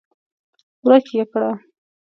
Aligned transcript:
ورک 0.85 1.07
يې 1.17 1.23
کړه! 1.31 1.51